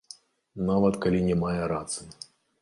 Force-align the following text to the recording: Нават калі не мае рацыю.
Нават 0.69 0.97
калі 1.03 1.19
не 1.27 1.35
мае 1.43 1.61
рацыю. 1.73 2.09